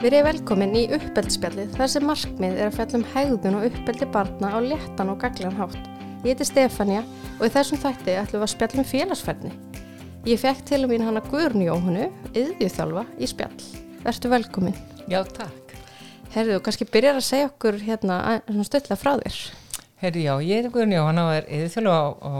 [0.00, 4.58] Verið velkomin í uppeldspjallið þar sem markmið er að fjallum hegðun og uppeldi barna á
[4.64, 5.76] léttan og gaglan hátt.
[6.24, 7.02] Ég heiti Stefania
[7.34, 9.52] og í þessum þætti ætlum við að spjallum félagsferðni.
[10.24, 13.68] Ég fekk til og mín hana Guðrun Jóhannu, yðjúþjálfa, í spjall.
[14.00, 14.80] Vertu velkomin.
[15.04, 15.76] Já, takk.
[16.32, 19.38] Herðu, kannski byrjar að segja okkur hérna stöldlega frá þér.
[20.00, 22.32] Herri, já, ég heiti Guðrun Jóhanna og er yðjúþjálfa á, á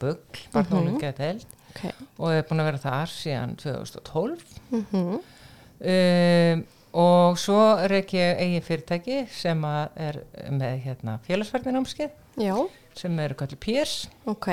[0.00, 1.92] Bögl, barna og lungæðeld Okay.
[2.18, 4.40] og er búin að vera þar síðan 2012.
[4.70, 5.20] Mm -hmm.
[5.80, 12.54] Um, og svo er ekki eigi fyrirtæki sem er með hérna, félagsverðinámskeið Já,
[12.98, 13.92] sem eru kallið PIRS
[14.30, 14.48] ok.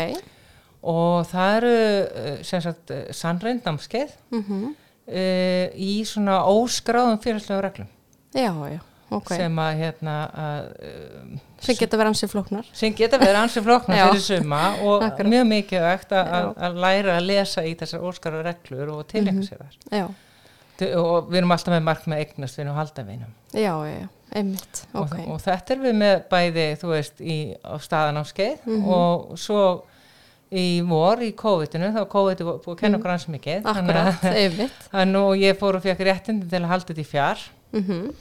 [0.88, 4.76] og það eru uh, sem sagt uh, sannreindnámskeið Mm
[5.08, 7.90] uh, í svona óskráðum félagslega reglum.
[8.36, 8.80] Já, já,
[9.10, 9.32] ok.
[9.32, 12.70] Sem, sem að hérna að uh, geta verið ansið flóknar.
[12.76, 15.32] sem geta verið ansið flóknar fyrir suma og Akkurat.
[15.32, 19.63] mjög mikilvægt að, að, að læra að lesa í þessar óskara reglur og tilengja sér
[19.63, 20.07] þar Já,
[20.81, 24.81] og við erum alltaf með mark með eignast við og halda vinum já, já, einmitt,
[24.93, 25.13] ok.
[25.17, 28.87] og, og þetta er við með bæði þú veist í, á staðan á skeið Mhm.
[28.87, 29.61] og svo
[30.51, 33.67] í vor í COVID-inu þá COVID er búið að kenna okkur hans mikið Mhm.
[33.73, 34.87] Akkurat, að, einmitt.
[34.98, 37.37] að nú ég fór og fekk réttindi til að halda þetta í fjár
[37.73, 38.13] Mm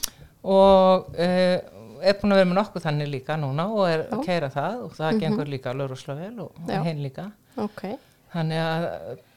[0.46, 1.58] og uh,
[2.06, 4.10] er búin að vera með nokkuð þannig líka núna og er Já.
[4.14, 5.20] að keira það og það Mhm.
[5.20, 5.72] gengur líka
[6.20, 6.78] vel og, Já.
[6.80, 7.82] og hinn líka Ok,
[8.34, 8.86] þannig að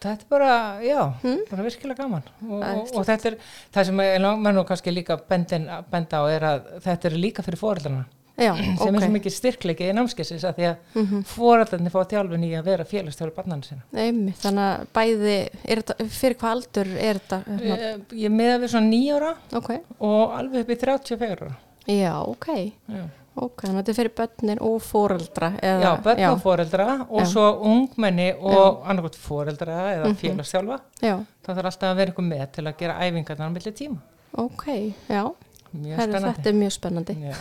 [0.01, 1.41] þetta er bara, já, Mm.
[1.49, 3.35] bara virkilega gaman og, og, og þetta er
[3.73, 7.43] það sem ég langar nú kannski líka bendin, benda á er að þetta er líka
[7.45, 8.05] fyrir fóreldrarna
[8.39, 11.23] já, sem er svo mikið styrkleiki í námskessis að því að Mm -hmm.
[11.27, 13.81] fóreldrarnir fá þjálfin í að vera félagstjóri barnana sinna.
[13.93, 15.37] Einmitt, þannig að bæði,
[15.67, 17.43] þetta, fyrir hvað aldur er þetta?
[17.47, 17.77] hérna?
[17.77, 21.55] Eh, Ég meða við svona nýjóra Ok, og alveg upp í 34 ára.
[21.87, 22.47] já, ok,
[22.89, 23.03] Já,
[23.35, 25.49] ok, þannig að þetta er fyrir börnin og fóreldra.
[25.61, 27.25] Eða, já börn og fóreldra og Já.
[27.31, 30.15] svo ungmenni og annarkot fóreldra eða Mhm.
[30.23, 30.79] félagsþjálfa.
[31.01, 33.97] Já, Það þarf alltaf að vera einhver með til að gera æfingarnar á milli tíma.
[34.37, 34.65] ok,
[35.09, 35.31] já,
[35.73, 36.33] spennandi.
[36.33, 37.13] þetta er mjög spennandi.
[37.21, 37.33] Já,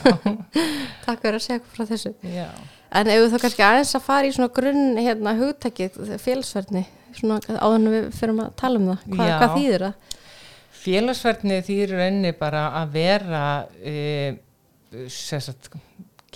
[1.07, 2.15] Takk fyrir að segja frá þessu.
[2.23, 2.47] já.
[2.91, 6.87] En ef þú þá kannski aðeins að fara í svona grunn hérna hugtækið, félagsverðni,
[7.23, 9.39] en við fyrir að tala um það, Hva, Já.
[9.41, 9.95] hvað þýðir það?
[10.79, 13.43] Félagsverðni þýr enni bara að vera
[13.85, 14.39] e,
[15.09, 15.69] sagt,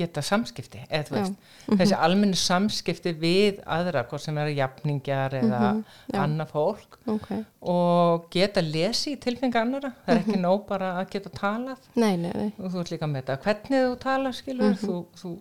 [0.02, 1.36] geta samskipti eða þú veist,
[1.80, 6.18] þessi almenni samskipti við aðra, hvort sem eru jafningjar eða Mhm, já.
[6.24, 7.30] annað fólk Ok,
[7.62, 11.78] og geta lesi í tilfengi annara, það er ekki nóg bara að geta talað.
[11.96, 15.32] Nei, nei, nei, og þú ert líka með þetta, hvernig þú tala skilur, þú, þú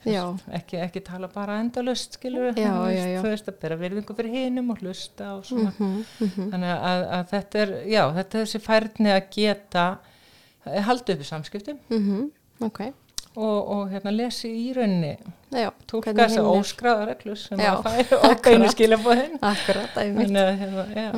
[0.00, 0.12] Mhm.
[0.14, 0.22] já,
[0.56, 3.20] ekki, ekki tala bara endalust skilur, Já, þú já, já.
[3.20, 5.72] þú veist að bera virðingu fyrir hinum og hlusta og svona.
[5.78, 9.84] Mhm, mhm, þannig að, að þetta er, já, þetta er þessi færni að geta
[10.64, 11.78] halda upp í samskiptum.
[11.90, 12.30] Mhm,
[12.62, 12.80] ok,
[13.36, 15.14] og, og hérna lesi í rauninni.
[15.90, 18.72] Tólka þess að óskráða reglur sem Já, að færi akkurat.
[18.74, 21.16] skilabóðin akkurat, að hérna, það er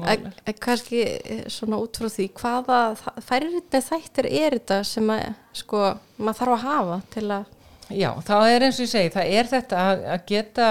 [0.00, 2.78] máli en kannski eh, svona út frá því, hvaða
[3.20, 5.26] færirinn þættir er þetta sem að,
[5.60, 5.82] sko,
[6.16, 7.50] maður þarf að hafa til að,
[7.92, 10.68] Já, þá er eins og ég segi, það er þetta að, að geta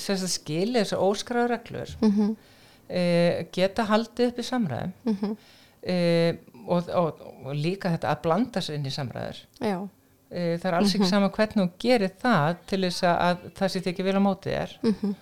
[0.00, 2.30] sagt, skilið þessar óskráða reglur mhm,
[2.88, 3.02] e,
[3.52, 5.34] geta haldið upp í samræðum mhm,
[5.82, 5.96] e,
[6.62, 9.42] og, og, og líka þetta að blanda sér inn í samræður.
[9.60, 9.76] Já,
[10.32, 11.02] það er alls Mhm.
[11.02, 14.22] ekki sama hvernig þú gerir það til þess að, að það sé ekki vel á
[14.26, 15.14] mótið þér mhm,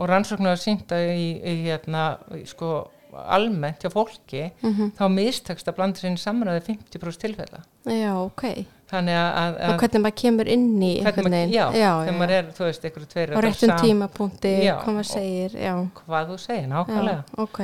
[0.00, 2.04] og rannsóknar að sýnda í, í hérna,
[2.38, 7.18] í, sko, almennt hjá fólki mhm, þá mistekst að blanda sér inn í samræði 50%
[7.24, 7.58] tilfella
[7.90, 8.44] já, ok.
[8.90, 12.50] þannig að, að Og hvernig maður kemur inn í maður, já, já, þegar maður er,
[12.54, 15.74] þú veist, einhverju tveir á réttum tímapunkti, hvað maður og- segir, já.
[16.06, 17.60] hvað þú segir, nákvæmlega ok,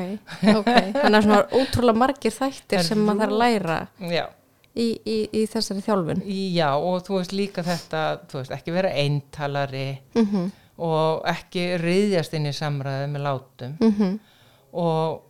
[0.56, 0.72] ok.
[0.98, 3.78] Þannig að svona ótrúlega margir þættir sem maður þarf að læra
[4.16, 4.26] já.
[4.76, 6.22] Í, í, í þessari þjálfun.
[6.26, 12.34] já, og þú veist líka þetta þú veist, ekki vera eintalari Mm og ekki riðjast
[12.36, 14.18] inn í samræði með látum -hmm.
[14.76, 15.22] og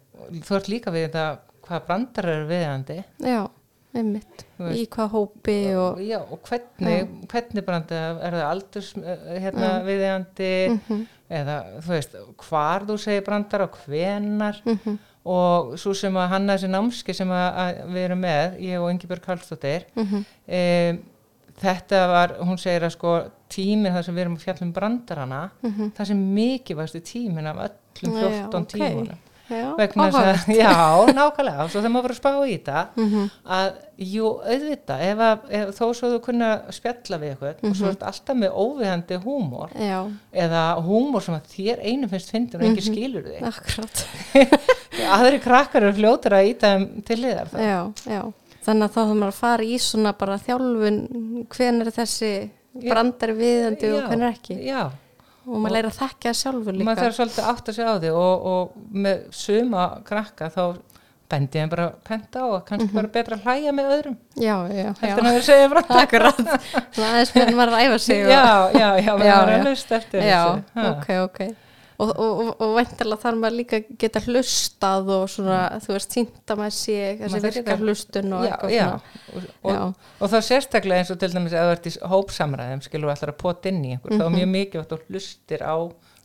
[0.42, 1.26] þú ert líka við þetta
[1.66, 3.48] hvað brandar eru viðandi Já,
[3.94, 4.46] einmitt.
[4.58, 4.80] Veist.
[4.80, 6.00] Í hvað hópi og...
[6.02, 9.84] já, og hvernig, hvernig brandar er það aldurs eh, hérna, Já.
[9.86, 12.12] viðandi Mm eða þú veist,
[12.46, 14.98] hvar þú segir brandar og hvenar -hmm.
[15.26, 19.26] Og svo sem að hanna þessi námski sem að, við erum með, ég og Ingibjörg
[19.26, 20.64] Karlsdóttir Mm e,
[21.56, 23.12] þetta var, hún segir að sko
[23.52, 25.92] tíminn þar sem við erum að fjalla um brandarana -hmm.
[25.96, 28.68] það sem mikið varstu tíminn af öllum Já, 14 ok.
[28.72, 30.70] tímunum Já, að, já,
[31.14, 33.26] nákvæmlega og svo þegar maður bara að spá í þetta Mhm.
[33.56, 37.74] að, jú, auðvitað ef, að, ef þó svo þú kunna spjalla við eitthvað og Mhm.
[37.78, 40.00] svo er alltaf með óviðandi húmor Já,
[40.34, 42.90] eða húmor sem að þér einu finnst fyndin og engin Mhm.
[42.90, 44.06] skilur þig akkurat.
[45.16, 47.60] aðri krakkar eru fljótur að íta þeim til liðar það.
[47.62, 48.22] Já, já.
[48.66, 50.96] Þannig að þá þarf maður að fara í svona bara þjálfun,
[51.54, 52.30] hven er þessi
[52.82, 52.90] Já.
[52.92, 54.56] brandari viðandi og hven er ekki.
[54.66, 54.90] já,
[55.46, 56.86] Og maður læra að þekka það sjálfur líka.
[56.88, 58.76] maður þarf svolítið að átta sig á því og, og
[59.06, 60.62] með suma krakka þá
[61.26, 64.16] bendi þeim bara að penta og kannski bara betra að hlæja með öðrum.
[64.38, 66.42] Já, já, en að þeir segja frá Akkurat,
[67.08, 68.42] aðeins með maður að æfa sig já,
[68.74, 69.62] já, já, Já, já.
[69.66, 70.26] að eftir
[70.92, 71.65] ok, ok
[71.98, 76.10] og, og, og, og væntalega þarf maður líka að geta hlustað og svona, þú veist,
[76.12, 79.46] týnda maður sé þessi líka- hlustun og já, eitthvað svona.
[80.20, 83.38] Og, þá sérstaklega eins og til dæmis að þú ert í hópsamræðum skilur allar að
[83.42, 85.76] pota inn í einhver þá er mjög mikið að þú hlustir á.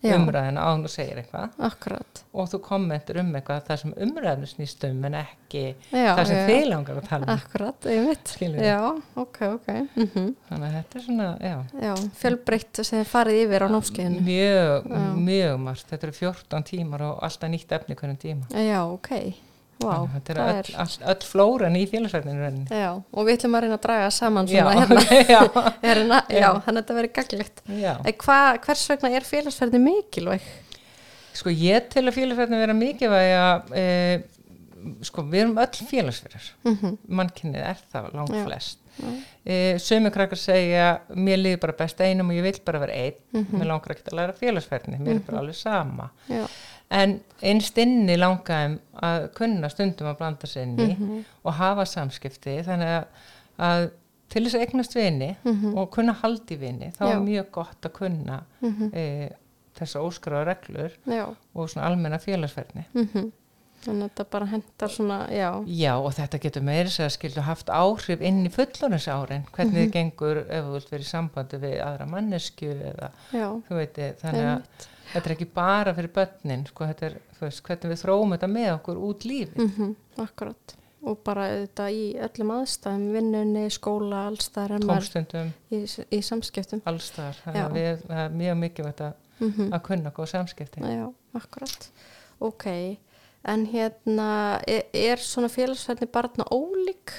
[0.01, 1.53] Umræðina á hún og segir eitthvað.
[1.67, 2.21] Akkurat.
[2.33, 6.39] Og þú kommentur um eitthvað það sem umræðinu snýst um en ekki já, það sem
[6.39, 7.33] já, þið langar að tala um.
[7.35, 8.33] Akkurat, einmitt.
[8.35, 8.65] Skilurðu?
[8.65, 8.79] já,
[9.25, 9.69] ok, ok.
[9.99, 10.09] Mm
[10.49, 11.29] þannig að þetta er svona,
[12.21, 14.25] fjölbreytt sem þið farið yfir á námskeiðinu.
[14.25, 14.89] Mjög,
[15.29, 15.87] mjög margt.
[15.91, 18.49] Þetta eru 14 tímar og alltaf nýtt efni hverjum tíma.
[18.57, 19.09] Já, ok,
[19.83, 22.51] wow þetta er öll, öll, öll flóran í félagsverðinu
[23.11, 25.05] og við ætlum að reyna að draga saman já, hérna,
[25.35, 25.41] já,
[25.87, 26.49] hérna já, Já.
[26.65, 26.91] þannig að
[27.41, 27.95] þetta.
[28.05, 30.51] En hva, hvers vegna er félagsferði mikilvæg?
[31.37, 33.85] Sko ég til að félagsverðinu vera mikilvæg að e,
[35.07, 36.97] sko við erum öll félagsverðar Mm -hmm.
[37.07, 38.77] mannkynnið er það langt flest.
[39.45, 43.15] E, sömu krakkar segja mér líður bara best einum og ég vil bara vera einn.
[43.31, 43.57] Mhm.
[43.57, 46.09] mér langar ekki að læra félagsverðinu mér er bara alveg sama.
[46.29, 46.45] Já,
[46.91, 51.23] en einst inni langaðum að kunna stundum að blanda sér inn í Mhm.
[51.45, 53.05] og hafa samskipti þannig að,
[53.59, 53.89] að
[54.29, 55.77] til þess að eignast vini Mhm.
[55.77, 57.11] og kunna haldi vini þá Já.
[57.15, 58.91] er mjög gott að kunna Mhm.
[58.93, 59.29] e,
[59.75, 62.85] þessa óskráða reglur já, og svona almenna félagsverðni
[63.87, 67.41] mm að þetta bara hendar svona, já, Já og þetta getur meira sér að skilja
[67.47, 69.77] haft áhrif inn í fullorins árin hvernig Mhm.
[69.81, 73.97] þið gengur ef þú vilt vera í sambandi við aðra mannesku eða já, þú veit
[74.21, 74.61] þannig að
[75.13, 78.97] þetta er ekki bara fyrir börnin sko, er, veist, hvernig við þróum þetta með okkur
[79.09, 80.75] út lífi mm akkurat.
[81.03, 85.79] Og bara þetta í öllum aðstæðum, vinnunni, skóla, allstæðar, en tómstundum, í,
[86.13, 86.81] í samskiptum.
[87.73, 88.57] við, það er mjög
[89.01, 90.81] að, Mm að kunna góð samskipti.
[90.85, 91.87] Já, akkurat.
[92.39, 92.65] Ok,
[93.47, 94.31] en hérna,
[94.69, 97.13] er, er svona félagsferði barna ólík?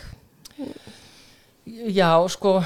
[1.65, 2.57] Já, sko,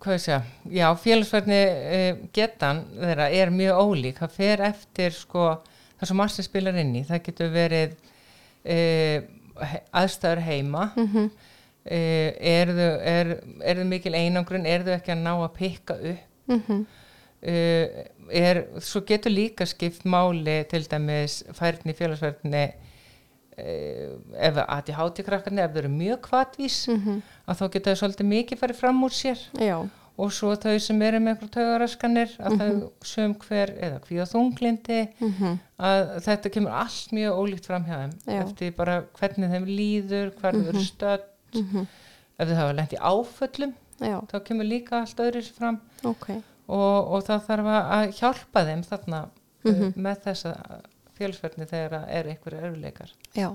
[0.00, 0.40] hvað ég segja,
[0.72, 2.02] já, félagsverðni e,
[2.34, 5.48] getan þeirra er mjög ólík, það fer eftir, sko,
[5.98, 7.96] það sem margir spilar inn í, það getur verið
[8.64, 8.78] e,
[9.92, 11.30] aðstæður heima, Mm -hmm.
[11.84, 12.00] e,
[12.56, 16.30] er, þau, er, er þau mikil einangrun, er þau ekki að ná að pikka upp,
[16.48, 16.84] Mm
[17.44, 22.64] e, er, svo getur líka skipt máli til dæmis færni félagsverðni,
[23.58, 23.74] e,
[24.38, 27.20] ef að til hátíkrakkarnir, ef þau eru mjög kvatvís, Mhm.
[27.48, 29.38] að þá geta þau svolítið mikið farið fram úr sér.
[29.58, 34.26] Já, og svo þau sem eru með einhver taugaraskanir að þau söm hver eða hvíða
[34.30, 38.12] þunglindi mm að þetta kemur allt mjög ólíkt fram hjá þeim.
[38.26, 38.42] Já.
[38.44, 41.24] eftir bara hvernig þeim líður hvar þau eru stödd.
[41.54, 41.86] Mhm.
[42.38, 45.80] ef þau hafa lent í áföllum já, þá kemur líka allt öðru fram.
[46.04, 46.42] Ok.
[46.68, 49.24] Og, og það þarf að hjálpa þeim þarna
[49.64, 49.84] Mhm.
[49.86, 50.50] uh, með þessa
[51.16, 53.46] félagsverðni þegar það eru einhverju öruleikar Já,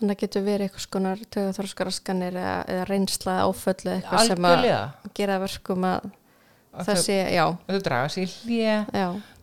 [0.00, 4.64] þannig að getur verið eitthvað skonar tögaþróskaraskanir eða, eða reynsla áföllu eitthvað sem að
[5.14, 6.08] gera verkum að
[6.78, 8.74] Að það sé, já, þau draga sér hlje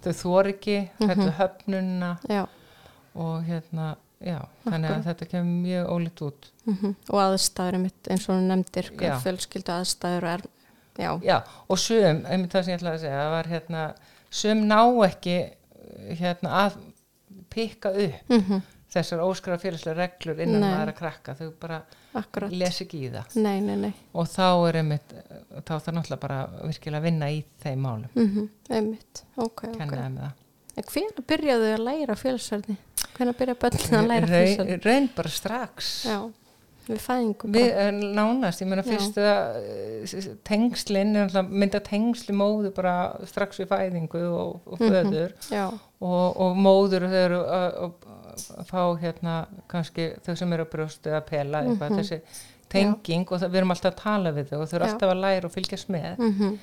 [0.06, 1.28] þau þor ekki, þetta Mhm.
[1.28, 2.44] er höfnunna já.
[3.16, 3.88] og hérna,
[4.22, 6.52] já, þannig að þetta kemur mjög ólíkt út.
[6.66, 8.92] mm og aðstæður eins og hún nefndir
[9.24, 10.42] fjölskyldu aðstæður og er,
[10.98, 11.38] já, Já,
[11.70, 13.84] og söm, einmitt það sem ég ætlaði að segja, var hérna,
[14.42, 15.36] söm ná ekki
[16.22, 16.80] hérna að
[17.56, 18.64] pikka upp mm
[18.96, 20.70] þessar óskra félagslega reglur innan Nei.
[20.72, 21.82] maður að krakka, þau bara
[22.16, 23.34] akkurat, les ekki í það.
[23.44, 23.90] nei, nei, nei.
[24.16, 25.12] Og þá er einmitt,
[25.66, 28.48] þá þarf náttúrulega bara virkilega að vinna í þeim málum, mm
[28.78, 29.68] einmitt, ok, ok.
[29.76, 32.78] Hvernig byrjaðu að læra félagsverðni
[33.16, 35.92] hvernig byrja börnin að læra Raun, raun bara strax.
[36.08, 36.18] já,
[36.88, 38.90] við fæðingu Við eh, nánast, ég meina Já.
[38.94, 41.16] fyrstu að tengslinn,
[41.50, 42.96] mynda tengsli móðu bara
[43.30, 44.92] strax við fæðingu og, og Mhm.
[44.92, 45.66] föður já,
[46.02, 47.92] og, og móður þau eru að,
[48.68, 49.36] fá hérna
[49.72, 52.00] kannski þau sem eru að brjóstu að pela eitthvað, Mhm.
[52.00, 52.22] þessi
[52.70, 54.92] tenging og það, við erum alltaf að tala við þau og þau eru Já.
[54.94, 56.58] alltaf að læra og fylgjast með mm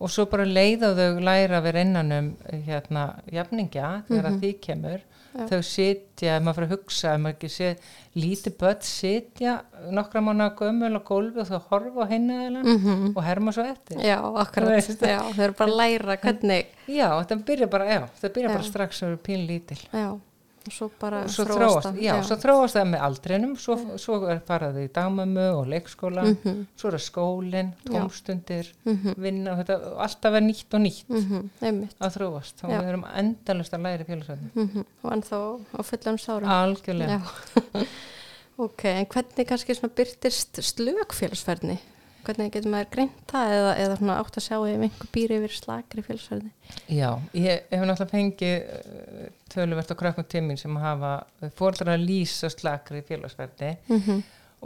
[0.00, 2.28] og svo bara leiða þau læra að vera innan um
[2.66, 3.02] hérna
[3.32, 4.32] jafningja þegar Mhm.
[4.34, 5.46] að því kemur Já.
[5.46, 7.68] þau sitja, ef maður fyrir að hugsa ef maður ekki sé
[8.16, 9.52] lítið börn sitja
[9.94, 13.12] nokkra mánu gömul á gólfi og þau horfa á hinna -hmm.
[13.16, 17.44] og herma svo eftir já, akkurat já, þau eru bara að læra hvernig já, þetta
[17.44, 18.54] byrja bara, já, það byrja Já.
[18.54, 20.20] bara strax að vera pín lítil já,
[20.66, 24.18] og svo bara og svo þróast það, já, svo þróast það með aldrinum svo, svo
[24.28, 26.66] er farað í dagmömmu og leikskóla Mhm.
[26.76, 27.90] svo er það skólin, Já.
[27.94, 29.14] tómstundir Mhm.
[29.16, 32.80] vinna, og þetta, alltaf er nýtt og nýtt Mhm, einmitt að þróast, þá Já.
[32.80, 37.86] við erum endalust að læra félagsvæðinu, Mhm, og ennþá á fullan sárum algjörlega Já.
[38.58, 41.78] ok, en hvernig kannski byrtist slögfélagsferðni
[42.26, 46.04] hvernig getur maður greint það eða, eða átt að sjá ef einhver býr yfir slakri
[46.06, 46.52] félsverðni
[46.86, 51.14] Já, ég hef náttúrulega fengið uh, töluvert á krökkum tímin sem hafa
[51.58, 54.22] fórdra að lýsa slakri félagsverði mm -hmm.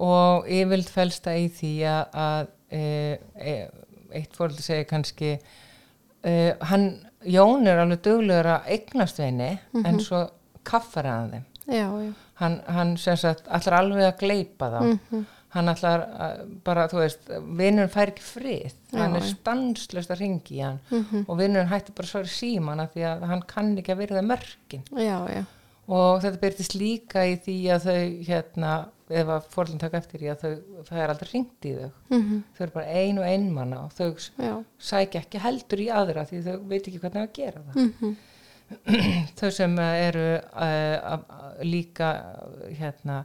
[0.08, 2.84] og yfirlt fælst það í því að, að e,
[3.34, 3.56] e,
[4.14, 5.36] eitt fóröldi segir kannski
[6.24, 6.88] e, hann,
[7.24, 10.26] Jón er alveg duglegur að eignast veini en svo
[10.64, 11.44] kaffar hann þeim.
[11.64, 14.80] Já, já, hann, hann sem sagt allar alveg að gleipa þá.
[14.82, 15.24] Mhm.
[15.54, 16.04] Hann að,
[16.66, 18.72] bara, þú veist vinnurinn fær ekki frið.
[18.94, 19.32] Hann Já, er já.
[19.34, 20.80] stanslöst að ringi hann.
[20.90, 21.24] Mhm.
[21.28, 24.24] og vinnurinn hætti bara svo í síman af því að hann kann ekki að virða
[24.26, 24.82] mörkin.
[24.98, 25.44] Já, já,
[25.88, 28.74] og þetta byrtist líka í því að þau hérna,
[29.14, 31.90] ef að fórlinn taka eftir í að þau, það er aldrei ringt í þau.
[32.10, 34.06] Mm þau eru bara ein og einmanna og þau
[34.40, 37.90] já, sækja ekki heldur í aðra því þau veit ekki hvernig að gera það.
[38.00, 38.16] Mm
[39.38, 41.18] þau sem eh, eru uh,
[41.68, 42.06] líka
[42.78, 43.18] hérna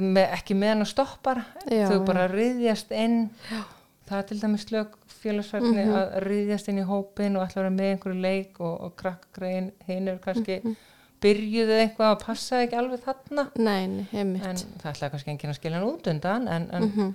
[0.00, 3.62] með, ekki með hann að stoppara Já, þau bara riðjast inn já.
[4.08, 5.94] það er til dæmis slög félagsverðni Mhm.
[5.98, 10.08] að riðjast inn í hópin og að vera með einhverju leik og, og krakkgrein hinn
[10.08, 10.76] er kannski Mhm.
[11.20, 15.50] byrjuðu eitthvað og passaði ekki alveg þarna nei, nei, heimitt en það ætlaði kannski enginn
[15.50, 17.14] að skilja hann út undan en, en Mhm.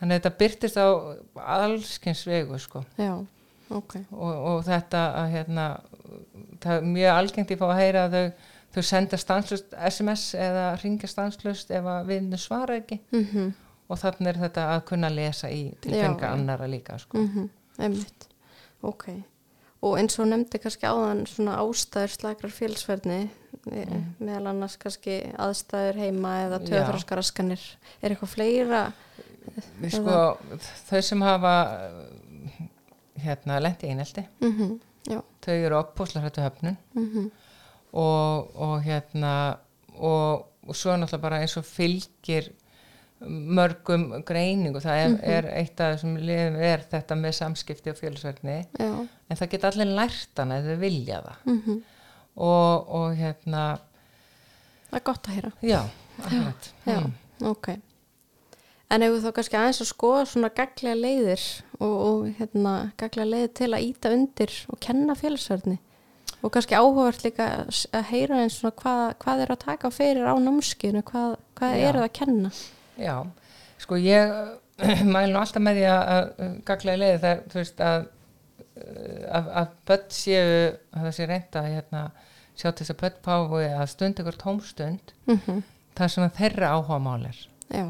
[0.00, 0.86] þannig að þetta byrtist á
[1.36, 3.12] allskins vegu sko já,
[3.70, 5.66] ok og, og þetta að hérna
[6.60, 8.32] það er mjög algengt ég fá að heyra að þau,
[8.76, 13.00] þau senda stanslust SMS eða ringja stanslust ef að vinnu svara ekki.
[13.16, 13.54] Mm
[13.86, 16.32] og þannig er þetta að kunna lesa í til Já, fenga já.
[16.34, 17.22] annara líka sko.
[17.22, 18.24] mm heimitt
[18.82, 19.04] ok.
[19.86, 23.18] Og eins og nefndi kannski áðan svona ástæður slakrar félsverðni
[23.68, 24.06] mm.
[24.18, 26.66] meðal annars kannski aðstæður heima eða Já.
[26.70, 27.62] töðraskaraskanir
[28.00, 28.82] er eitthvað fleira
[29.78, 30.14] Við sko,
[30.88, 31.54] þau sem hafa
[33.22, 34.26] hérna lendi einelti.
[34.42, 36.78] Mm já, þau eru oppúslar hættu höfnun.
[36.96, 37.28] Mm
[37.96, 39.32] og, og hérna
[39.96, 42.50] og, og svo náttúrulega bara eins og fylgir
[43.26, 44.80] mörgum greiningu.
[44.84, 48.90] Það er, er eitt af þessum liðum er þetta með samskipti og félagsverðni já.
[49.30, 51.44] en það geta allir lært hana ef þau vilja það.
[51.52, 51.84] Mm
[52.36, 53.60] og, og hérna
[54.90, 55.50] það er gott að heyra.
[55.64, 55.78] Já,
[56.20, 56.66] akkurat.
[56.84, 57.14] Já, Mm.
[57.48, 57.68] ok.
[58.92, 61.46] En ef við þá kannski aðeins að skoða svona gaglega leiðir
[61.80, 65.78] og, og hérna, gaglega leiðir til að íta undir og kenna félagsverðni
[66.44, 70.34] og kannski áhugavert líka að heyra eins svona hvað, hvað er að taka fyrir á
[70.40, 72.52] námskinu, hvað, hvað er það að kenna?
[73.00, 73.16] Já,
[73.82, 74.36] sko ég
[75.14, 78.12] mælu alltaf með því að, að gaglega leiði það, þú veist að
[78.76, 80.48] að, að börn séu
[80.92, 82.02] að það sé reynda að hérna,
[82.56, 85.64] sjá til þess að börn pái að stund ykkur tómstund Mm
[85.96, 87.36] það sem að þeirra áhuga mál er.
[87.72, 87.86] Já,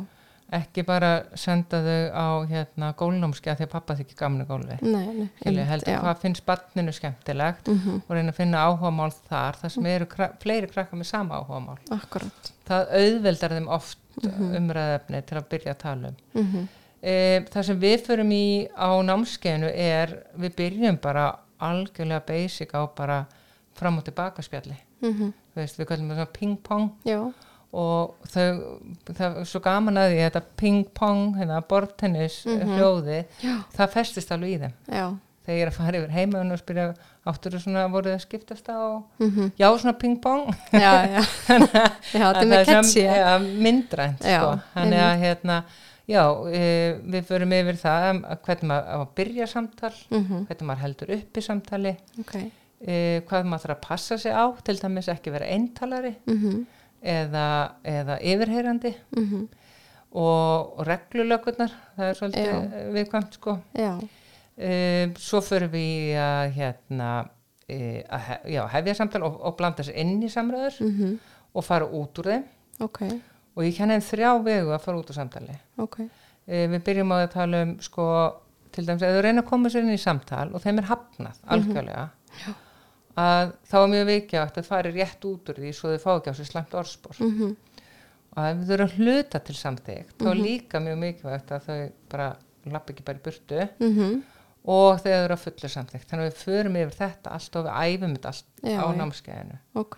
[0.52, 4.76] ekki bara senda þau á hérna gólnámski að því að pappa þykir gamla gólfi.
[4.82, 5.06] Nei,
[5.42, 5.64] nei.
[5.66, 9.86] Heldur hvað finnst barninu skemmtilegt Mhm, og reyna að finna áhuga mál þar þar sem
[9.86, 12.52] eru kra fleiri krakka með sama áhuga mál Akkurat.
[12.68, 16.16] það auðveldar þeim oft umræðefni til að byrja að tala um.
[16.34, 16.68] Mm -hmm.
[17.02, 22.86] e, það sem við förum í á námskeinu er við byrjum bara algjörlega basic á
[22.96, 23.26] bara
[23.74, 24.76] fram og tilbaka spjalli.
[25.02, 27.32] Mm Þú veist, við kallum það svona ping-pong Já,
[27.76, 28.46] og þau,
[29.10, 34.54] það er svo gaman að því þetta ping-pong, hérna bortennis hljóði, já, það festist alveg
[34.54, 35.06] í þeim já.
[35.46, 36.86] þegar ég er að fara yfir heima og spyrja
[37.26, 38.78] áttur þú svona, voruð þið að skiptast á
[39.20, 41.20] Mm já, svona ping-pong Já, já.
[42.16, 43.02] já, þetta er með catchy.
[43.04, 43.34] ja, ja,
[43.66, 44.52] myndrænt sko.
[44.76, 45.56] þannig að hérna
[46.06, 46.22] já,
[46.54, 46.62] e,
[47.16, 51.12] við förum yfir það um, hvernig maður á að byrja samtal Mm hvernig maður heldur
[51.18, 52.34] upp í samtali Ok.
[52.86, 56.64] e, hvað maður þarf að passa sig á til dæmis ekki vera eintalari Mm
[57.06, 57.46] eða,
[57.86, 59.46] eða yfirheyrandi -hmm.
[60.10, 63.58] og, og reglulögurnar það er svolítið viðkvæmt sko.
[63.74, 63.94] Já,
[64.56, 67.10] e, svo förum við að hérna
[67.68, 71.18] e, að hef, já, hefja samtal og, og blanda sér inn í samröður mm
[71.56, 72.42] og fara út úr þeim.
[72.84, 72.98] Ok,
[73.56, 75.54] og ég kenni þrjá vegu að fara út úr samtali.
[75.80, 76.02] Ok.
[76.46, 78.04] e, við byrjum á að tala um sko,
[78.72, 81.40] til dæmis, ef þú reyna að koma sér inn í samtal og þeim er hafnað
[81.46, 82.10] algjörlega
[83.16, 86.32] að þá er mjög vikjátt að fara rétt út úr því svo þau fá ekki
[86.32, 87.20] á sér slæmt orðspor.
[87.20, 87.56] Mm
[88.36, 91.78] og ef þau eru að hluta til samtíkt þá er líka mjög mikilvægt að þau
[92.12, 92.26] bara
[92.74, 94.16] lapp ekki bara í burtu -hmm.
[94.76, 97.78] og þau eru að fulla samtíkt þannig að við förum yfir þetta allt og við
[97.86, 99.58] æfum þetta allt Já, á námskeiðinu.
[99.74, 99.96] Ok.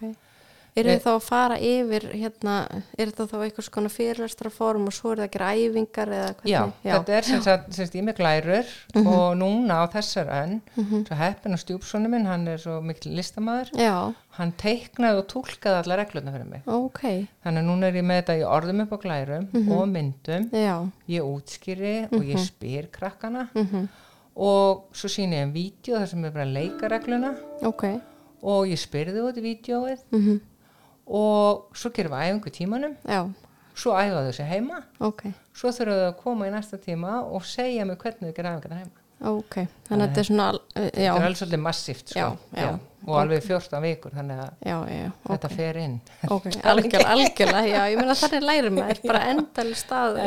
[0.77, 2.55] Eru Eh, þið þá að fara yfir, hérna,
[2.99, 6.61] er þetta þá eitthvað svona fyrirlestraform og svo er það að gera æfingar eða Já,
[6.61, 6.83] hvernig?
[6.85, 8.73] þetta er sem sagt, sem sagt ég er með glærur
[9.03, 10.61] og núna á þessar önn
[11.09, 13.95] svo heppin og stjúpsonu minn, hann er svo mikil listamæður, Já,
[14.39, 16.63] hann teiknaði og tólkaði alla reglurna fyrir mig.
[16.67, 17.01] Ok,
[17.43, 19.49] þannig að núna er ég með þetta í orðum upp á glærum
[19.79, 20.77] og myndum, já,
[21.09, 23.49] ég útskýri og ég spyr krakkana.
[23.55, 23.89] Mhm,
[24.39, 27.33] og svo síni ég um vídeo þar sem er bara að leika regluna.
[27.67, 27.83] Ok,
[28.47, 30.39] og ég spyrði út í vídeoið mhm,
[31.09, 32.97] og svo gerum við æfingu tímanum.
[33.09, 33.21] Já,
[33.79, 34.81] svo æfa þau sig heima.
[35.01, 38.57] Ok, svo þurfa þau að koma í næsta tíma og segja mig hvernig þau gera
[38.57, 39.05] æfingarna heima.
[39.27, 39.65] Ok.
[39.89, 42.21] Þannig að þetta er svona, já, þetta er alveg svolítið massíft sko.
[42.21, 42.69] Já, já.
[43.09, 44.77] og alveg 14 vikur þannig að já,
[45.25, 45.97] þetta ok, fer inn.
[46.29, 50.21] Ok, algjörlega, algjörlega, já, ég meina þannig lærir maður, bara endal stað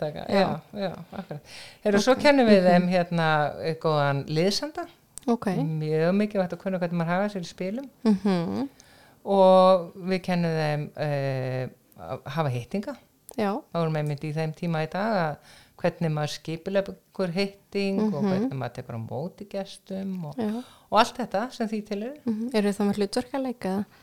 [0.00, 0.46] taka, Já.
[0.80, 1.52] já, akkurat.
[1.84, 3.28] Heru, svo kennum við þeim hérna
[3.60, 4.86] eh, góðan liðsanda.
[5.26, 7.88] Mjög mikið vægt að kunna hvernig maður hafa sér í spilum.
[8.06, 8.68] Mhm,
[9.26, 11.62] og við kennum þeim uh,
[12.06, 12.96] að hafa hittinga.
[13.36, 18.00] Já, þá erum við myndi í þeim tíma í dag að hvernig maður skipilegur hitting
[18.06, 20.62] og hvernig maður tekur á móti gestum og, já.
[20.88, 24.02] og allt þetta sem því til er mhm, eru það með hlutverk að leika það?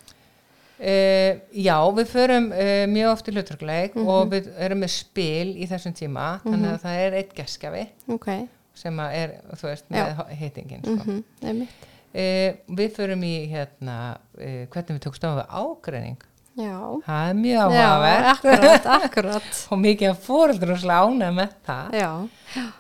[0.84, 5.70] Uh, já, við förum uh, mjög oft í hlutverkleik og við erum með spil í
[5.70, 8.30] þessum tíma þannig að það er eitt geskjafi ok,
[8.78, 10.98] sem er, þú veist, með hittingin sko.
[10.98, 16.22] mhm, einmitt uh, við förum í hérna uh, hvernig við tókstum við ágreining.
[16.54, 19.30] Já, það er mjög já, áhugavert.
[19.74, 21.96] og mikið að fóreldur og ánæg með það.
[21.98, 22.12] Já,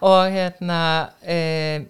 [0.05, 0.79] og hérna
[1.25, 1.85] uh,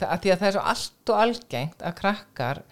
[0.00, 2.62] að því að það er svo allt og algengt að krakkar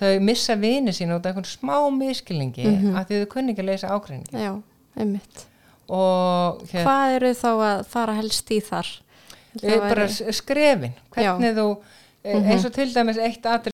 [0.00, 3.70] þau missa vini sín út af einhvern smá miskilningi að því þau kunni ekki að
[3.72, 4.52] leysa ágreiningi já,
[4.96, 5.46] einmitt.
[5.90, 8.90] Og hérna, hvað eru þá að fara helst í þar?
[9.58, 10.94] bara skrefin.
[11.10, 11.66] Hvernig þú,
[12.24, 12.50] e, Mhm.
[12.52, 13.70] eins og til dæmis eitt atrið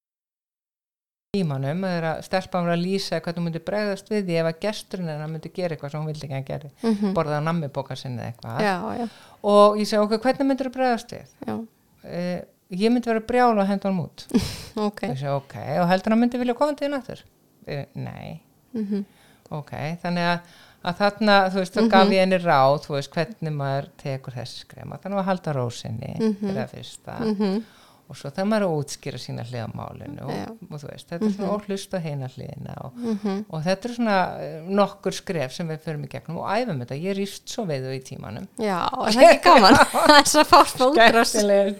[1.36, 5.08] tímanum, að stelpa var að lýsa hvernig hún myndi bregðast við því ef að gesturinn
[5.12, 7.14] hennar myndi gera eitthvað sem hún vildi ekki að gera Mhm.
[7.14, 8.60] borða á nammibóka sinni eða eitthvað.
[8.60, 9.08] Já, já,
[9.44, 11.66] og ég segi okkur, hvernig myndir þú bregðast við?
[12.04, 14.26] E, ég myndi vera brjál og henda hann út.
[14.76, 15.00] Ok.
[15.08, 17.22] Ég segi ok, og heldur hann myndi vilja koma til þín aftur?
[17.66, 18.40] E, nei,
[18.74, 19.04] mhm,
[19.50, 19.70] ok
[20.02, 20.40] þannig að,
[20.84, 24.60] að þarna, þú veist, þá gaf ég henni ráð þú veist, hvernig maður tekur þessi
[24.64, 27.18] skrema þannig að halda rósinni fyrir það fyrsta.
[27.20, 27.64] Mhm,
[28.08, 31.26] og svo það maður að útskýra sína hlið á málinu og, og þú veist, þetta
[31.26, 35.16] er svona mm hlust á heina hliðina og, mhm, og þetta er svona eh, nokkur
[35.16, 38.02] skref sem við förum í gegnum og æfum þetta, ég rýst svo við þau í
[38.06, 38.46] tímanum.
[38.62, 39.78] Já, er það ekki gaman?
[40.12, 41.74] Þess að fá fótrás skemmtilegir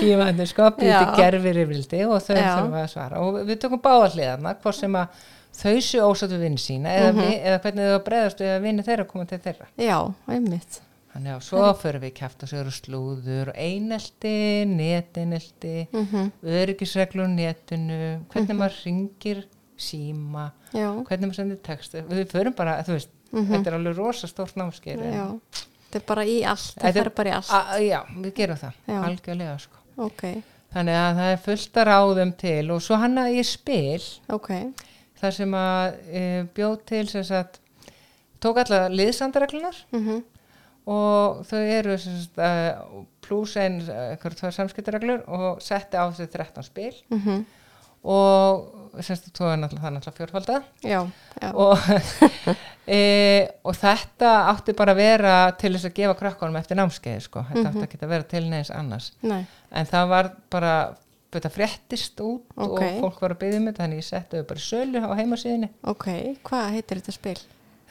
[0.00, 3.22] tímanir sko, býti gerfir yfirvildi og þau þurfum að svara.
[3.26, 5.26] Og við tökum báða hliðarna, hvort sem að
[5.62, 7.20] þau séu ósatt við vinni sína eða, Mhm.
[7.26, 9.66] vi, eða hvernig þau bregðast við að vinni þeirra koma til þeirra.
[9.76, 10.80] Já, einmitt
[11.12, 14.34] þannig að svo förum við kæft sögur og slúður og einelti,
[14.68, 17.98] netinelti mhm, öryggisreglur á netinu
[18.32, 19.42] hvernig maður ringir
[19.82, 24.28] síma já, hvernig maður sendir texti við förum bara, þú veist, þetta er alveg rosa
[24.30, 25.26] stórt námskeið já.
[25.92, 27.50] Þetta er bara í allt, Þetta er- fer bara í allt.
[27.52, 28.98] A- já, við gerum það, Já.
[29.04, 29.80] algjörlega sko.
[30.06, 30.22] ok,
[30.72, 34.48] þannig að það er fullt að ráðum til og svo hann að ég spil ok,
[35.20, 36.22] þar sem að e,
[36.56, 37.58] bjóð til sem sagt,
[38.40, 40.22] tók alla liðsandareglunar mhm,
[40.90, 46.94] og þau eru uh, pluss einn tvær samskiptareglur og setti á þessi 13 spil.
[47.12, 47.42] Mhm.
[48.02, 50.98] Og sem sagt, þú er náttúrulega, það er náttúrulega fjórfalda já,
[51.38, 51.84] já, og,
[52.96, 52.98] e,
[53.62, 57.44] og þetta átti bara að vera til þess að gefa krakkanum eftir námskeið sko.
[57.52, 59.12] þetta átti ekki að vera til neins annars.
[59.22, 60.74] Nei, en það var bara
[61.32, 62.82] þetta fréttist út Ok.
[62.82, 65.70] og fólk var að byggja um þetta þannig ég setti þau bara sölu á heimasíðinni
[65.94, 66.06] ok
[66.48, 67.38] hvað heitir þetta spil?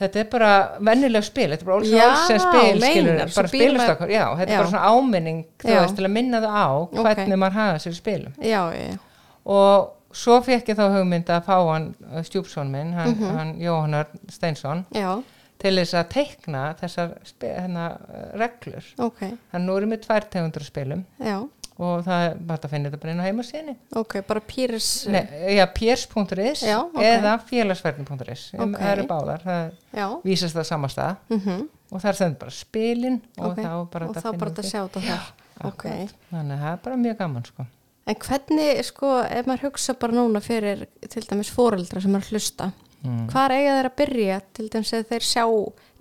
[0.02, 0.52] Þetta er bara
[0.90, 4.10] vennileg spil þetta er bara Já, Olsen spil svo bara spilastokkur.
[4.12, 4.54] já, þetta Já.
[4.54, 6.70] er bara svona áminning þú veist, til að minna það á
[7.02, 8.34] hvernig maður hafa sér spilum.
[8.42, 8.98] Já, já,
[9.46, 11.86] og svo fekk ég þá hugmynd að fá hann
[12.28, 13.36] stjúpsson minn, hann, Mhm.
[13.38, 15.22] hann Jóhannar Steinsson já,
[15.62, 18.84] til þess að teikna þessar spe- hérna, eh, reglur.
[19.00, 19.22] Ok.
[19.54, 21.06] Hann nú erum við tvær tegundur spilum.
[21.22, 21.48] Já,
[21.82, 25.22] og það er bara að finna þetta bara inn á heimasíðinni ok, bara pýris Nei,
[25.58, 27.04] já, piers.is Já, ok.
[27.10, 28.74] eða félagsverðin.is Ok.
[28.78, 29.62] það eru báðar, það
[29.98, 31.22] já, vísast það sama stað.
[31.34, 31.70] Mhm.
[31.92, 35.20] Og það er sem bara spilin og ok, þá bara þetta
[35.62, 36.16] ok, Akkurat.
[36.32, 37.66] þannig að það er bara mjög gaman sko.
[38.12, 42.32] en hvernig sko, ef maður hugsa bara núna fyrir til dæmis foreldra sem er að
[42.34, 42.72] hlusta
[43.04, 43.28] mm.
[43.32, 45.46] hvar eiga þeir að byrja til dæmis að þeir sjá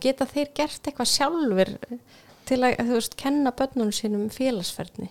[0.01, 1.73] geta þeir gert eitthvað sjálfur
[2.49, 5.11] til að, þú veist, kenna börnunum sínum félagsferðni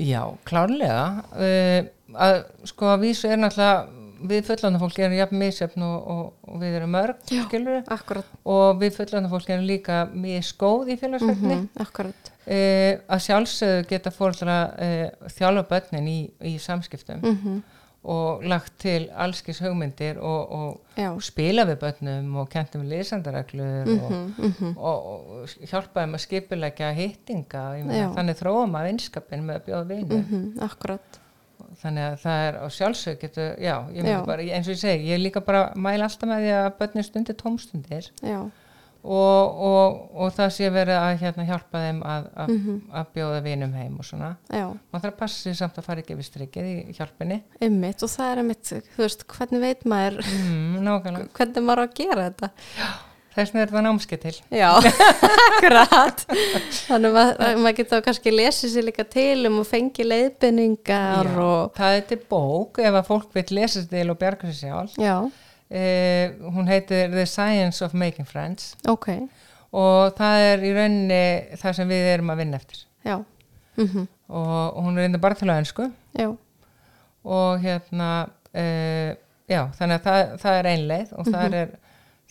[0.00, 1.06] já, klárlega.
[1.36, 2.36] Uh, að
[2.72, 6.76] sko að vísu er náttúrulega við fullanda fólki erum jafn misjöfn og, og, og við
[6.80, 7.42] erum mörg Já.
[7.46, 12.32] skilur akkurat, og við fullanda fólki erum líka mjög skóð í félagsverðni mm akkurat.
[12.50, 16.18] Uh, að sjálfsögðu geta fóröldra uh, þjálfa börnin í,
[16.52, 17.22] í samskiptum.
[17.22, 17.60] Mm
[18.00, 20.52] og lagt til allskis hugmyndir og,
[20.96, 24.78] og spila við börnum og kentum lesandareglur og, mm -hmm.
[24.78, 29.84] og, og hjálpa þeim að skipulegja hittinga meina, þannig þróa maður vinskapin með að bjóða
[29.88, 31.20] vini mhm, akkurat.
[31.80, 34.24] Þannig að það er á sjálfsög getur, já, Já.
[34.26, 37.34] bara, eins og ég segi ég líka bara mæla alltaf með því að börnin stundir
[37.34, 38.10] tómstundir.
[38.22, 38.50] Já,
[39.04, 42.78] og, og, og það sé verið að hérna, hjálpa þeim að, að, Mhm.
[43.00, 44.30] að bjóða vinum heim og svona.
[44.52, 47.42] Já, maður þarf að passa sig samt að fara ekki við strikið í hjálpinni.
[47.64, 50.90] Ymmit og það er ymmit, þú veist, hvernig veit maður mm,
[51.36, 52.50] hvernig maður á að gera þetta?
[53.30, 54.38] Þess vegna er það námskeið til.
[54.58, 54.70] Já,
[55.46, 56.24] akkurat.
[56.88, 61.70] Þannig að maður þá kannski lesið sér líka til um og fengi leiðbynningar Já, og...
[61.76, 64.98] það er til bók ef að fólk vil sér til og bjarga sér sjálf.
[64.98, 65.14] Já,
[65.70, 68.74] eh, hún heitir The Science of Making Friends.
[68.88, 69.08] Ok,
[69.72, 71.22] og það er í rauninni
[71.60, 72.86] það sem við erum að vinna eftir.
[73.06, 73.20] Já.
[73.80, 76.28] Mm og, og hún er reynda bara til að önsku Já,
[77.24, 78.10] og hérna
[78.54, 79.10] uh,
[79.50, 81.72] já, þannig að það, það er einleið og það er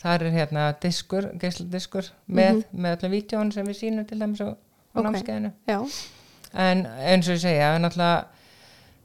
[0.00, 4.48] það er hérna diskur, geisladiskur með, með öllum vídjón sem við sínum til dæmis á,
[4.48, 5.04] á Ok.
[5.04, 5.50] námskeiðinu.
[5.68, 5.78] Já,
[6.56, 8.39] en eins og ég segja, náttúrulega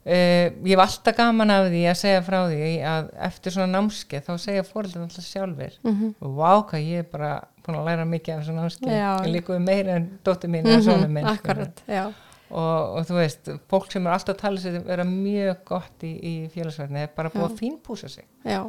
[0.06, 4.26] uh, ég hef alltaf gaman af því að segja frá því að eftir svona námskeið
[4.28, 7.32] þá segja fóreldur alltaf sjálfur mm og vá hvað ég er bara
[7.66, 8.92] búin að læra mikið af þessu námskeið.
[9.26, 11.40] Ég líka við meira en dóttir mín eða sonum minn skilur.
[11.40, 11.80] akkurat,
[12.50, 16.12] og, og þú veist, fólk sem er alltaf að tala sér vera mjög gott í,
[16.22, 17.48] í félagsverðinu er bara búið Já.
[17.50, 18.24] að fínpúsa sig.
[18.46, 18.60] Já,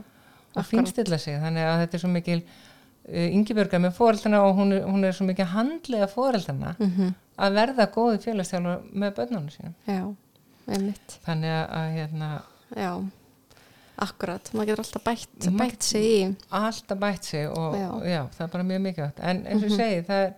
[0.57, 4.73] og fínstilla sig, þannig að þetta er svo mikil uh, yngibjörga með fóreldana og hún,
[4.73, 9.73] er- hún er svo mikil handlega fóreldana mm að verða góði félagsþjálfur með börnunum sínum
[10.67, 12.29] einmitt, þannig að, að hérna,
[12.75, 12.91] já,
[14.07, 16.19] akkurat, maður getur alltaf bætt, bætt sig í,
[16.59, 17.89] alltaf bætt sig og Já.
[18.05, 19.23] já, það er bara mjög mikilvægt.
[19.25, 20.35] En eins og ég segi, það er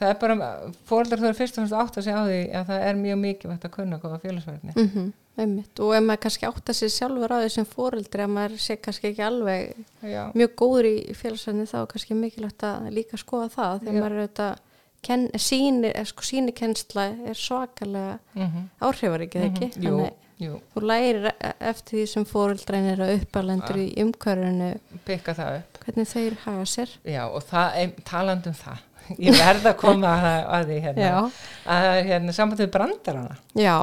[0.00, 0.50] það er bara,
[0.88, 3.18] fóreldar þú er fyrst og fyrst átt að segja á því að það er mjög
[3.24, 7.38] mikilvægt að kunna góða félagsverðinu mm einmitt, og ef maður kannski átta sig sjálfur á
[7.40, 9.70] því sem fóreldri að maður sé kannski ekki alveg
[10.04, 14.00] já, mjög góður í félagsræðinu þá er kannski mikilvægt að líka skoða það þegar Já.
[14.02, 14.58] maður er auðvitað
[15.06, 19.70] síni, er, sko, síni kennsla er svakalega mm áhrifaríkið ekki?
[19.70, 24.70] Mhm, jú, Þannig jú, þú lærir e- eftir því sem fóreldræn eru uppalendur í umhverfinu.
[25.04, 25.80] Pikka það upp.
[25.84, 26.94] Hvernig þeir hafa sér.
[27.04, 28.86] Já, og það, em, talandi um það.
[29.18, 31.30] Ég verð að koma að, að því hérna,
[31.66, 33.36] að hérna, samband við brandarana.
[33.58, 33.76] Já,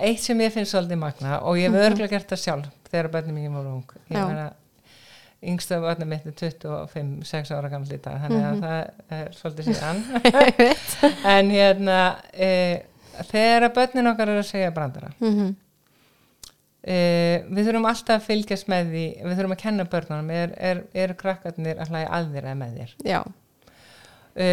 [0.00, 3.36] eitt sem ég finnst svolítið magna og ég hef örgulega gert það sjálf þegar börnum
[3.36, 3.92] mín voru ung.
[4.08, 4.52] Ég Já.
[5.42, 10.02] Yngsta börnum mitt er 25-6 ára gammal í dag þannig að það er svolítið síðan.
[11.36, 11.98] En hérna
[12.32, 12.50] e,
[13.30, 15.54] þegar að börnin okkar er að segja brandara mm
[16.86, 16.98] e,
[17.50, 21.16] við þurfum alltaf að fylgjast með því við þurfum að kenna börnunum er, er, eru
[21.18, 22.92] krakkarnir að hlæja að þér eða með þér?
[23.10, 23.20] Já,
[24.36, 24.50] e,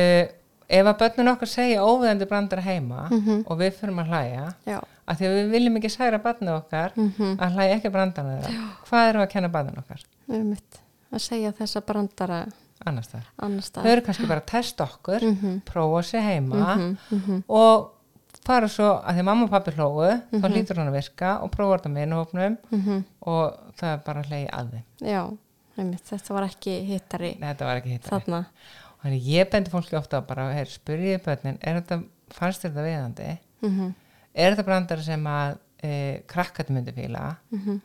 [0.73, 3.43] ef að börnun okkar segja óviðandi brandara heima Mhm.
[3.45, 4.79] og við þurfum að hlæja já.
[5.07, 8.67] að því að við viljum ekki særa barnið okkar mm að hlæja ekki brandana þeirra
[8.89, 10.79] hvað erum við að kenna barnið okkar einmitt,
[11.11, 12.45] að segja þessa brandara
[12.85, 15.59] annars það annars þau stað eru kannski bara að testa okkur mm -hmm.
[15.65, 17.43] prófa sig heima mm -hmm.
[17.47, 17.89] og
[18.45, 20.53] fara svo að því mamma og pappi hlógu þá Mhm.
[20.53, 23.03] lítur hann að virka og prófa þetta með innhófnum Mhm.
[23.21, 25.37] og það er bara að hlegi að þeim já,
[25.77, 28.45] einmitt, þetta var ekki hittari þetta var ekki hitt þarna
[29.03, 33.37] þannig ég bendi fólki ofta að bara heyr, spurjiði börnin, er þetta fannst þetta viðandi
[33.61, 33.93] mm
[34.35, 37.79] er þetta brandari sem að e, krakkati myndi fíla -hmm.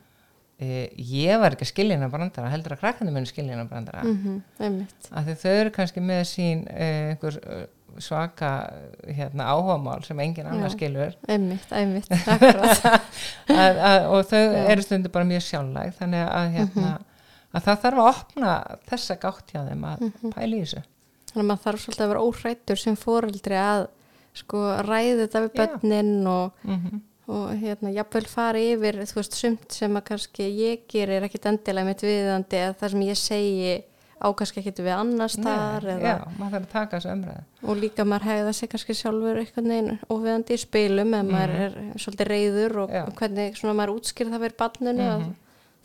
[0.59, 4.03] E, ég var ekki að skilja hennar brandara heldur að krakkati myndi skilja hennar brandara.
[4.03, 5.09] Mm einmitt.
[5.15, 7.65] Að þau eru kannski með sín uh, einhver uh,
[7.99, 8.49] svaka
[9.07, 11.15] hérna, áhugamál sem engin annar skilur.
[11.27, 12.07] einmitt, einmitt,
[13.49, 14.49] að, að, og þau Já.
[14.53, 14.69] Mhm.
[14.73, 16.91] eru stundu bara mjög sjálflæg þannig að, hérna,
[17.55, 18.53] að það þarf að opna
[18.91, 20.33] þessa gátt hjá þeim að Mhm.
[20.35, 20.83] pæla í þessu.
[21.29, 23.87] Þannig að maður þarf svolítið að vera óhrættur sem fóreldri að
[24.39, 29.75] sko ræði þetta við börnin og, mm og hérna jafnvel fara yfir þú veist sumt
[29.75, 33.75] sem að kannski ég gerir ekkit endilega mitt viðandi að það sem ég segi
[34.19, 37.77] á kannski ekkit við annars þar eða, já, maður þarf að taka þessu umræðu og
[37.83, 42.31] líka maður hegða sig kannski sjálfur eitthvað neginn óviðandi í spilum ef maður er svolítið
[42.33, 42.97] reyður og Mhm.
[42.97, 43.05] Já.
[43.21, 45.29] hvernig svona maður útskýr það fyrir barninu Mhm.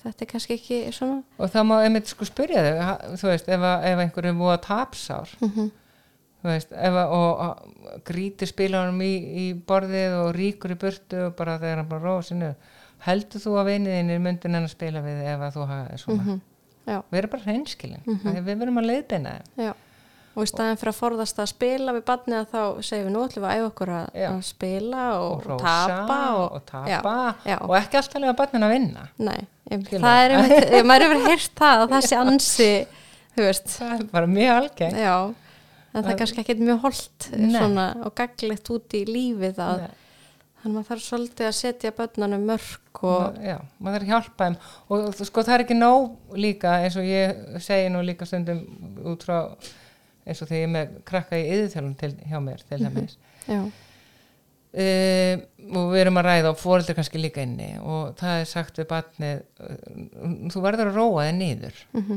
[0.05, 3.49] að þetta er kannski ekki svona og það má einmitt sko spyrja þau þú veist,
[3.49, 3.61] ef,
[3.93, 5.71] ef einhver er búið að tapsár mm þú
[6.53, 9.13] veist, ef að, og, og gríti spilaðum í,
[9.45, 12.51] í borðið og ríkur í burtu og bara þegar hann bara róa sinu
[13.05, 16.23] heldur þú að viniðinir myndin en að spila við ef að þú hafa svona?
[16.25, 16.39] -hmm.
[16.87, 18.45] já, við erum bara hreinskilin, mm Mhm.
[18.45, 19.67] við verum að leiðbeina þeim.
[19.67, 19.75] Já.
[20.35, 23.21] Og í staðin fyrir að forðast að spila við barnið að þá segjum við nú
[23.29, 27.59] við að æfa okkur að, að spila og, og tapa og, og tapa Já, já.
[27.61, 29.09] og ekki alltaf lega barnin að vinna.
[29.19, 32.87] Nei, það er einmitt, maður hefur heyrt það að það sé ansi
[33.35, 35.35] það er bara mjög algeng já
[35.95, 39.93] en það er kannski ekkert mjög holdt svona og gaglegt út í lífið að Nei.
[40.63, 44.49] þannig að maður þarf svolítið að setja börnunum mörg og já, maður þarf að hjálpa
[44.49, 44.59] þeim.
[44.89, 48.63] Og sko það er ekki nóg líka eins og ég segi nú líka stundum
[49.13, 49.39] út frá
[50.25, 53.19] eins og þegar ég er með krakka í yðurþjálfum hjá mér til dæmis.
[53.45, 53.61] Já,
[54.75, 55.39] Uh,
[55.71, 58.89] og við erum að ræða og fóreldur kannski líka inni og það er sagt við
[58.91, 61.77] batnið uh, þú verður að róa þig niður.
[61.95, 62.17] Mm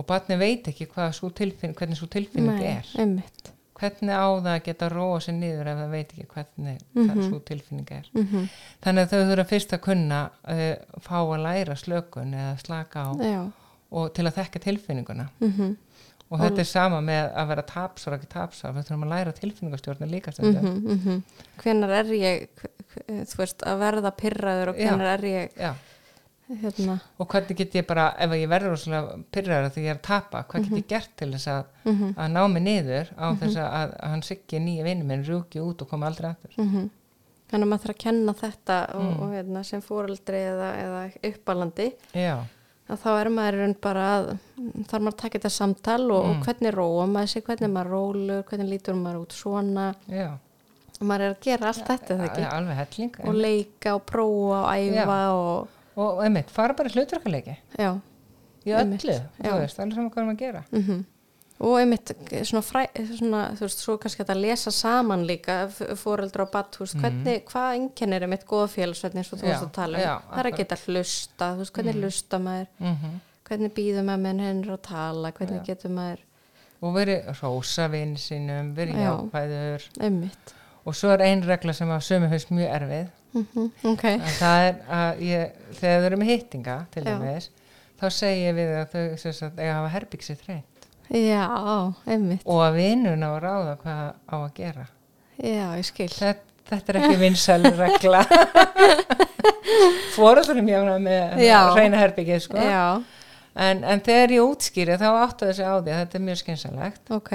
[0.00, 2.86] og batnið veit ekki svo tilfinn, hvernig svo tilfinning er.
[2.98, 3.50] einmitt.
[3.80, 7.28] Hvernig á það að geta róa sig niður ef það veit ekki hvernig mm Mhm.
[7.28, 8.08] svo tilfinning er?
[8.14, 8.48] Mm
[8.84, 13.10] þannig að þau þurfa fyrst að kunna uh, fá að læra slökun eða slaka á
[13.90, 15.28] og til að þekka tilfinninguna.
[15.40, 15.76] Mm
[16.30, 19.32] og þetta er sama með að vera tapsar og ekki tapsar, við þurfum að læra
[19.34, 20.64] tilfinningastjórnir líka stundum.
[20.64, 21.22] -hmm, mm
[21.58, 22.48] hvenar er ég
[23.26, 25.72] þú veist að verða pyrraður og hvenar er ég Já,
[26.60, 30.06] hérna, og hvernig get ég bara, ef ég verður rosalega pyrraður því ég er að
[30.08, 33.56] tapa, hvað get ég gert til þess að, mm að ná mig niður á þess
[33.56, 36.50] að, að hann siggi nýja vinnu minn rúki út og komi aldrei aftur?
[36.58, 36.88] -hmm.
[37.50, 39.20] þannig að maður þarf að kenna þetta og, Mm.
[39.22, 41.92] og hérna, sem fóreldri eða, eða uppalandi.
[42.14, 42.36] Já,
[42.90, 44.38] að þá er maður bara að
[44.90, 46.30] þarf maður að taka þetta samtal og, Mm.
[46.30, 49.94] og hvernig róa maður sig, hvernig er maður rólur hvernig lítur maður út svona.
[50.08, 50.30] Já,
[51.00, 55.20] og maður er að gera allt þetta ja, helling og leika og prófa og æfa
[55.32, 55.68] og
[56.00, 57.90] og einmitt, fara bara hlutverkuleiki já,
[58.66, 60.64] í öllu, þú veist, alveg saman hvað erum að gera.
[60.74, 61.00] Mm
[61.60, 62.08] og einmitt
[62.48, 62.82] svona, fræ,
[63.18, 65.56] svona þú veist, svo kannski að lesa saman líka
[66.00, 69.50] fóreldra og batt, þú veist, hvernig hvað einkennir einmitt góða félagsvetni eins og þú Mhm.
[69.50, 72.66] Veist að tala um, já, það er að geta hlusta þú veist, hvernig hlusta maður?
[72.80, 75.32] Mm hvernig býður maður með hendur að tala?
[75.36, 75.64] Hvernig Já.
[75.66, 76.20] getur maður,
[76.80, 79.10] og verið rósa vinn sínum, verið Já.
[79.10, 79.86] jákvæður.
[80.00, 80.52] Einmitt.
[80.86, 84.66] Og svo er ein regla sem að sömu finnst mjög erfið mm ok, en það
[84.66, 87.50] er að ég, þegar þau eru með hittinga til dæmis,
[88.00, 89.02] þá segi ég við að þau
[89.38, 90.44] sagt, hafa herbyggsið
[92.06, 92.44] einmitt.
[92.46, 94.86] Og að vinnun á að ráða hvað á að gera.
[95.40, 96.08] Já, ég skil.
[96.14, 98.20] Þetta, þetta er ekki vinsæl regla
[100.16, 101.58] fóröldurum jána með Já.
[101.74, 102.60] reyna herbyggið sko.
[102.60, 103.02] já,
[103.54, 107.12] en, en þegar ég útskýri þá áttu þessi á því að þetta er mjög skynsalegt
[107.16, 107.32] ok.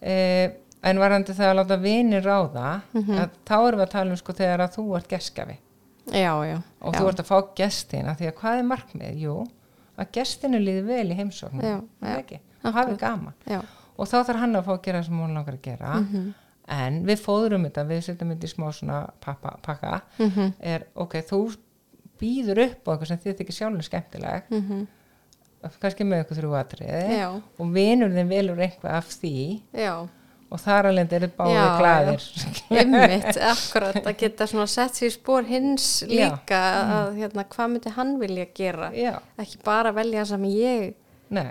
[0.00, 0.46] Eh,
[0.86, 3.18] en varandi það að láta vinir ráða Mhm.
[3.18, 5.56] að þá erum við að tala um sko þegar að þú ert gestgafi
[6.12, 6.98] já, já, og já.
[7.00, 9.20] þú ert að fá gestina því að hvað er markmið?
[9.24, 9.36] Jú,
[9.98, 12.18] að gestinu líði vel í heimsóknu Já, það já.
[12.22, 13.34] ekki, hafi gaman.
[13.96, 15.94] Og þá þarf hann að fá að gera það sem hún langar að gera.
[16.00, 16.34] Mhm.
[16.68, 20.00] en við fóðrum þetta, við setjum þetta í smá svona pappa, pakka.
[20.18, 21.56] Mhm, er ok, þú
[22.18, 24.86] býður upp á eitthvað sem þið þykir sjálfur skemmtileg mhm.
[25.80, 27.16] Kannski með eitthvað þrjú atriði.
[27.18, 29.62] Já, og vinur þinn velur eitthvað af því.
[29.74, 30.08] Já
[30.46, 32.26] og þar alveg eru báðir Já, glæðir
[32.80, 36.12] Einmitt, akkurat, að geta svona sett sér spór hins Já.
[36.12, 38.92] líka að hérna, hvað myndi hann vilja gera?
[38.94, 40.94] Já, ekki bara velja sem ég
[41.34, 41.50] nei,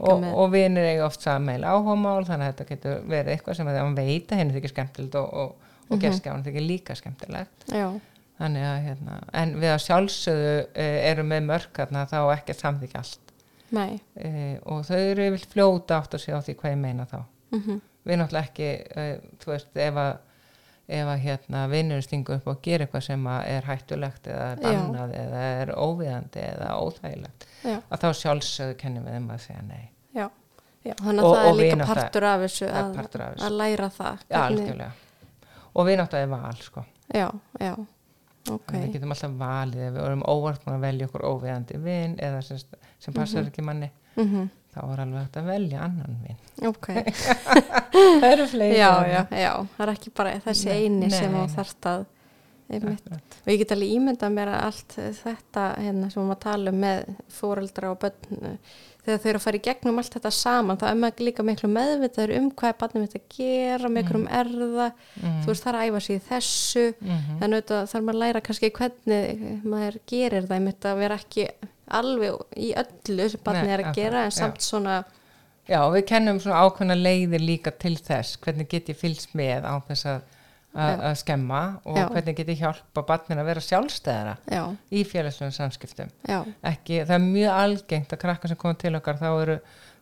[0.00, 3.80] og, og vinir eiga oft sameil áhugamál þannig að þetta getur verið eitthvað sem að
[3.82, 6.46] hann veit að henni þykir skemmtilegt og, og, og mm -hmm.
[6.48, 7.68] þykir líka skemmtilegt.
[7.68, 7.90] Já,
[8.40, 13.04] þannig að hérna, en við að sjálfsögðu uh, eru með mörk þarna þá ekki samþykja
[13.04, 13.32] allt.
[13.76, 17.18] Uh, og þau eru vil fljóta átt að segja á því hvað ég meina þá
[17.56, 18.66] mm við náttúrulega ekki
[19.02, 20.12] uh, þú veist, ef að
[20.86, 24.66] ef að hérna vinnur stingu upp og gera eitthvað sem er hættulegt eða er Já.
[24.76, 29.62] bannað eða er óviðandi eða óþægilegt já, að þá sjálfsögðu kennum við þeim að segja
[29.66, 29.88] nei.
[30.14, 30.28] Já,
[30.86, 33.46] já þannig að Og- það er líka partur af þessu að, partur af þessu.
[33.48, 34.22] að læra það.
[34.30, 34.92] Já, algjörlega.
[35.74, 36.84] Og við náttúrulega er val, sko.
[37.14, 37.26] já,
[37.66, 37.72] já,
[38.54, 38.70] ok.
[38.76, 42.62] Við getum alltaf valið við vorum óvart búin að velja okkur óviðandi vin eða sem,
[43.02, 46.42] sem passar ekki manni, mm þá er alveg hægt að velja annan vin.
[46.70, 46.90] ok,
[48.20, 48.76] Það eru fleiri.
[48.78, 51.54] já, já, já það er ekki bara þessi Nei, eini sem nei, þú nei.
[51.56, 52.04] þarft að
[52.66, 53.34] einmitt Akkurat.
[53.46, 56.80] Og ég get alveg ímyndað mér að allt þetta hérna, sem við maður tala um
[56.82, 57.04] með
[57.36, 58.58] fóreldra og börn
[59.06, 61.68] þegar þau eru að fara í gegnum allt þetta saman þá er maður líka miklu
[61.70, 65.36] meðvitaður um hvað er barnið mitt að gera, með einhverjum erða Mm.
[65.44, 67.36] þú veist það er að æfa sig í þessu Mhm.
[67.46, 71.46] en auðvitað þarf maður að læra kannski hvernig maður gerir það einmitt að vera ekki
[71.88, 74.38] alveg í öllu sem barnið er að akkurat, gera en já.
[74.40, 75.04] samt svona
[75.66, 79.74] Já, við kennum svona ákveðna leiðir líka til þess, hvernig get ég fylgst með á
[79.88, 80.20] þess að,
[80.76, 81.14] að, Já.
[81.22, 82.04] skemma og Já.
[82.12, 84.62] hvernig get ég hjálpa barninu að vera sjálfstæðara já,
[84.94, 86.12] í félagslegum samskiptum.
[86.28, 89.56] já, Ekki, það er mjög algengt að krakka sem koma til okkar þá eru,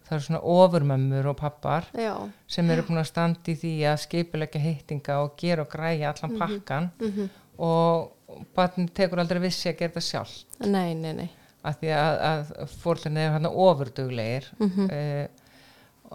[0.04, 2.12] það eru svona ofurmömmur og pappar já
[2.46, 6.36] sem eru búin að standa í því að skipulegja hittinga og gera og græja allan
[6.42, 8.10] pakkan mm og
[8.56, 11.28] barn tekur aldrei vissi að gera þetta sjálf nei, nei, nei
[11.64, 14.50] af því að, að fórlunni er hann ofurduglegir.
[14.60, 15.40] Mm uh,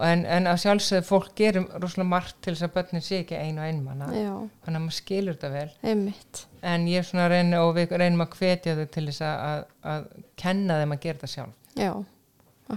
[0.05, 3.61] en, en að sjálfsögðu fólk gerum rosalega margt til þess að börnin sé ekki einu
[3.61, 5.73] og einmanna þannig að maður skilur þetta vel.
[5.91, 6.43] Einmitt.
[6.71, 9.41] En ég er svona að reyna og við reynum að hvetja þau til þess að,
[9.49, 10.07] að, að
[10.43, 11.75] kenna þeim að gera þetta sjálf.
[11.79, 11.91] Já,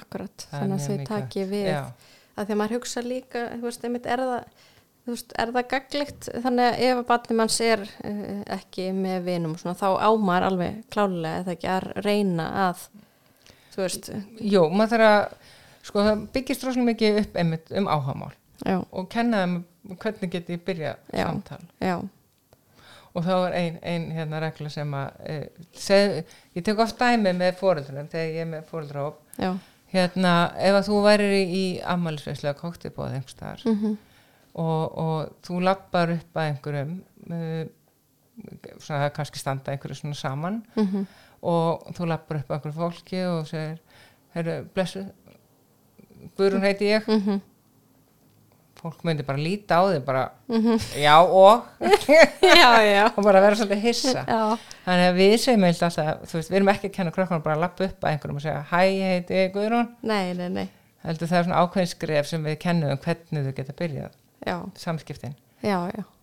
[0.00, 0.46] akkurat.
[0.50, 1.68] Þannig að þau taki við.
[1.70, 1.82] Já,
[2.34, 4.68] að því að maður hugsa líka veist, einmitt, er það
[5.02, 9.26] þú veist, er það gaglegt þannig að ef að barnið manns er uh, ekki með
[9.26, 12.86] vinum svona, þá ámar alveg klálega eða ekki að reyna að
[13.72, 15.50] þú veist, Jú, maður þarf að
[15.82, 19.56] sko það byggist rosalega mikið upp einmitt um áhagamál og kenna þeim
[19.98, 21.24] hvernig geti ég byrja Já.
[21.26, 21.58] samtal.
[21.82, 21.96] Já.
[23.12, 25.34] Og þá er ein, ein hérna regla sem að e,
[25.76, 26.22] seg,
[26.56, 29.50] ég tek oft dæmi með fóreldrunum þegar ég er með fóreldróp já,
[29.92, 33.98] hérna ef að þú værir í, í ammælisveislega koktibóð einhvers staðar mm
[34.54, 36.96] og, og þú lappar upp að einhverjum
[37.30, 37.62] uh,
[38.80, 40.60] svona það kannski standa einhverju svona saman
[41.42, 43.78] og þú lappar upp að einhverju fólki og segir
[44.36, 45.06] heyrðu, blessu
[46.38, 47.08] Guðrún heiti ég.
[47.10, 47.40] Mhm,
[48.78, 50.22] fólk myndi bara líta á þig bara,
[50.98, 51.66] já og?
[52.62, 54.22] Já, já, og bara vera svolítið hissa.
[54.26, 55.98] Já, þannig að við segjum alltaf
[56.32, 58.62] veist, við erum ekki að kenna krökkunum bara að lappa upp að einhverjum og segja,
[58.70, 59.90] hæ, ég heiti Guðrún.
[60.06, 60.64] Nei, nei, nei,
[61.06, 64.58] heldur það er svona ákveðin skref sem við kennum um hvernig þau geta byrjað já,
[64.74, 65.34] samskiptin.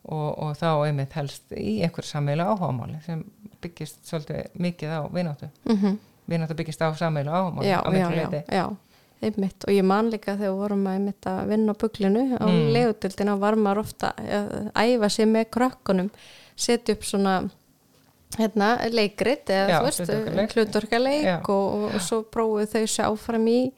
[0.10, 3.24] Og, og þá einmitt helst í einhver sammeila áhugamáli sem
[3.62, 5.50] byggist svolítið mikið á vináttu.
[5.70, 5.98] Mhm,
[6.32, 8.66] vináttu byggist á sammeila áhugamáli já, á miklu já,
[9.22, 9.66] einmitt.
[9.68, 12.52] Og ég man líka þegar vorum að einmitt að vinna á buglinu á Mm.
[12.52, 12.74] mm.
[12.74, 16.10] legutildina var maður ofta að æfa sig með krökkunum
[16.56, 17.50] setja upp svona
[18.38, 20.00] hérna, leikrit eða þú veist,
[21.26, 21.38] Já.
[21.50, 23.72] og, og, og svo prófuð þau sér áfram í,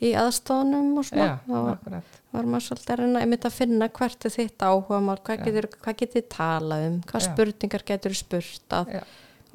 [0.00, 1.26] í aðstofunum og svona.
[1.26, 4.64] Já, þá var, akkurat var maður svolítið að reyna einmitt að finna hvert er þitt
[4.66, 5.68] áhuga mál, hvað getur,
[6.02, 7.28] getur talað um, hvað Já.
[7.30, 8.92] spurningar getur spurt að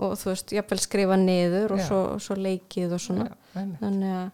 [0.01, 3.27] og þú veist, jafnvel skrifa niður og svo, svo leikið og svona.
[3.53, 4.31] Já, þannig að,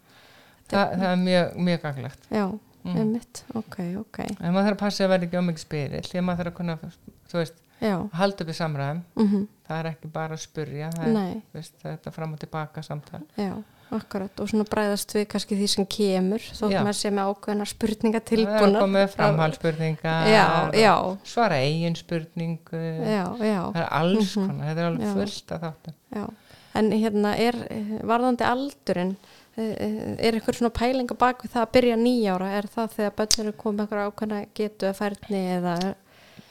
[0.67, 2.45] Þa, það er mjög, mjög gaglegt já,
[2.87, 2.95] Mm.
[3.01, 3.39] einmitt.
[3.57, 6.37] Ok, ok, en maður þarf að passa að vera ekki ómikið spyrir því að maður
[6.39, 6.75] þarf að kunna,
[7.27, 7.57] þú veist
[8.15, 11.57] halda upp í samræðum, mm það er ekki bara að spurja það er, nei, þú
[11.57, 13.19] veist, þetta fram og tilbaka samtal.
[13.35, 13.49] Já,
[13.95, 18.19] akkurat og svona bræðast við kannski því sem kemur þótt maður sé með ákveðna spurninga
[18.27, 20.45] það er að með framhaldsspurningar já,
[20.75, 22.81] já, svara eigin spurningu.
[23.07, 24.47] Já, það er alls Mhm.
[24.47, 25.93] konar, þetta er alveg fullt af þáttum.
[26.15, 26.25] Já.
[26.75, 27.55] En hérna er
[28.03, 29.15] varðandi aldurinn
[29.57, 32.49] eh, eh, er eitthvað svona pæling á bak við það að byrja nýjára?
[32.59, 35.73] Er það þegar bönnir er komið eitthvað ákveðna getu að færni eða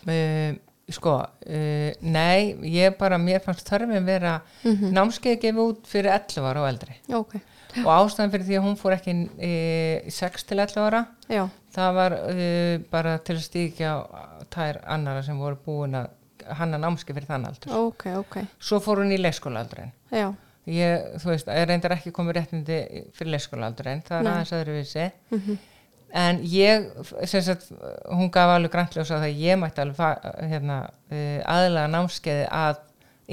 [0.06, 0.56] uh,
[0.92, 6.46] sko uh, nei, ég bara, mér fannst þörfin vera mm námskeið gefið út fyrir 11
[6.46, 6.98] ára og eldri.
[7.16, 7.36] Ok,
[7.82, 9.16] og ástæðan fyrir því að hún fór ekki
[9.48, 11.44] í 6 til 11 ára já,
[11.74, 13.92] það var uh, bara til að stíkja
[14.54, 16.12] tær annara sem voru búin að
[16.56, 17.72] hanna námskeið fyrir þann aldur.
[17.74, 18.42] Ok, ok.
[18.62, 19.90] Svo fór hún í leikskólaaldurinn.
[20.66, 22.78] Ég, þú veist, ég reyndar ekki komið réttindi
[23.14, 25.08] fyrir leikskólaaldurinn, það er aðeins öðruvísi.
[25.34, 25.40] Mm
[26.12, 26.86] en ég,
[27.26, 27.70] sagt
[28.08, 30.78] hún gaf alveg grantljós á það að ég mætti alveg hérna,
[31.10, 32.82] uh, aðlaga námskeiði að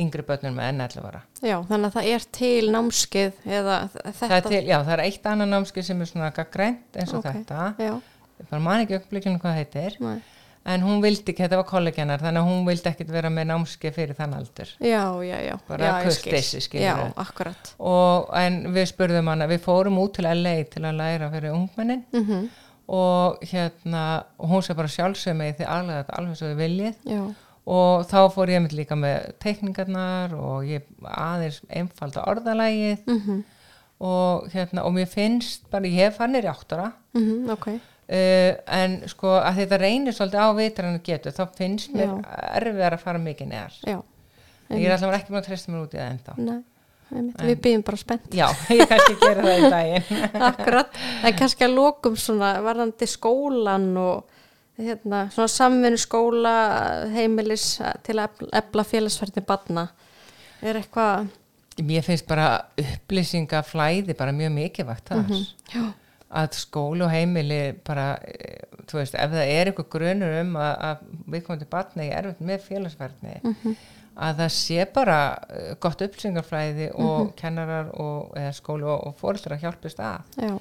[0.04, 1.22] yngri börnum með enn 11 ára.
[1.44, 4.14] Já, þannig að það er til námskeið eða þetta?
[4.20, 7.20] Það er til, já, það er eitt annað námskeið sem er svona gaggrænt eins og
[7.22, 7.28] Ok.
[7.36, 7.74] þetta.
[7.78, 7.94] já,
[8.50, 10.00] bara man ekki ögnblikinu hvað það heitir.
[10.02, 10.22] Nei.
[10.66, 13.96] en hún vildi ekki, þetta var kollegjanar þannig að hún vildi ekkit vera með námskeið
[13.98, 14.70] fyrir þann aldur.
[14.80, 15.56] Já, já, já.
[15.68, 16.80] Bara ég skil.
[16.80, 17.74] já, akkurat.
[17.80, 22.06] Og en við spurðum hana, við fórum út til LA til að læra fyrir ungmennin.
[22.16, 22.50] Mm
[22.88, 24.04] og hérna,
[24.38, 26.96] og hún sé bara sjálfsög með því aðlega þetta alveg svo við viljið.
[27.08, 27.24] Já,
[27.64, 33.44] og þá fór ég með líka með teikningarnar og ég aðeins einfalda orðalægið mm
[34.04, 37.68] og hérna, og mér finnst bara, ég hef fannir í áttara mhm, ok.
[38.04, 42.18] Uh, en sko að þetta reynir svolítið á vitrannu getur, þá finnst mér
[42.58, 43.78] erfiðar að fara mikið neðar.
[44.74, 46.60] Ég er alltaf ekki búin að treysta mér út í það enda nei
[47.14, 48.30] við býðum bara spennt.
[48.36, 50.24] Já, ég kannski gera það í daginn.
[50.50, 54.40] Akkurat, en kannski að lokum svona varðandi skólan og
[54.82, 56.54] hérna, svona samvinnu skóla
[57.14, 57.68] heimilis
[58.08, 59.88] til að efla félagsferðin barna
[60.64, 61.32] er eitthvað
[61.82, 62.48] Mér finnst bara
[62.78, 65.32] upplýsingaflæði bara mjög mikilvægt þar.
[65.74, 65.84] já,
[66.34, 70.72] Að skólu og heimili bara, eh, þú veist, ef það er eitthvað grunur um að,
[70.90, 73.36] að við komum til batna í erfitt með félagsverðni,
[74.16, 80.02] að það sé bara eh, gott upplýsingaflæði og kennarar og skólu og, og fóreldrar hjálpist
[80.04, 80.38] að.
[80.38, 80.54] Já,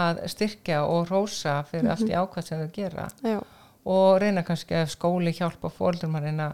[0.00, 3.08] að styrkja og rósa fyrir allt í ákvæð sem þau gera.
[3.26, 3.40] Já,
[3.90, 6.50] og reyna kannski að skóli hjálpa fóreldrum að reyna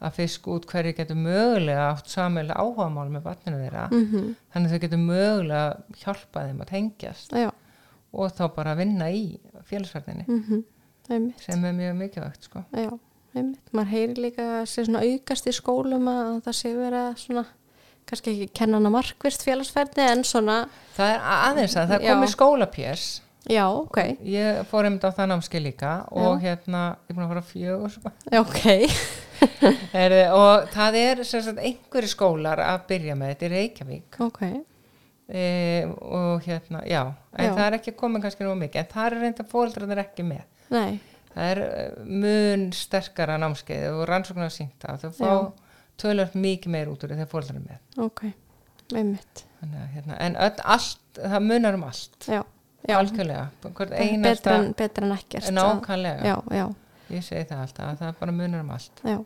[0.00, 3.88] að fisk út hverju getur mögulega átt samilega áhugamál með batninu þeirra.
[3.92, 7.34] Mhm, þannig að þau getur mögulega hjálpa þeim að tengjast.
[7.36, 7.50] Já.
[8.10, 9.24] Og þá bara vinna í
[9.68, 10.62] félagsverðinni mhm,
[11.38, 12.64] sem er mjög mikilvægt sko.
[12.74, 12.90] Já,
[13.34, 17.44] einmitt, maður heyri líka að sé svona aukast í skólum að það sé vera svona,
[18.10, 20.60] kannski ekki kennana markvist félagsferði en svona,
[20.96, 22.12] það er aðeins að það Já.
[22.14, 23.08] komið skólapjers
[23.50, 27.44] já, ok, ég fór einmitt á það námski líka og hérna, ég búin að fara
[27.52, 28.12] fjögur sko.
[28.26, 28.66] já, ok,
[30.02, 34.18] er, og það er sagt, einhverju skólar að byrja með þetta í Reykjavík.
[34.26, 34.42] Ok,
[35.30, 35.46] e,
[35.88, 37.04] og hérna, já
[37.38, 37.54] en Já.
[37.54, 40.42] það er ekki komið kannski nú mikið en það er reynda fóldrarnir ekki með.
[40.74, 41.00] Nei,
[41.34, 45.32] það er eh, mun sterkara námskeið og rannsóknar sínt að þau fá
[46.00, 47.80] tölvöld mikið meir út úr þegar fóldrarnir með.
[48.06, 48.22] Ok,
[48.96, 49.44] einmitt,
[49.94, 52.16] hérna, en öll, allt, það munar um allt.
[52.24, 52.40] Já,
[52.88, 53.48] já, algjörlega,
[54.24, 55.50] betra en, ekkert.
[55.56, 56.64] nákvæmlega, Já, já,
[57.10, 59.04] ég segi það alltaf að það bara munar um allt.
[59.04, 59.18] Já,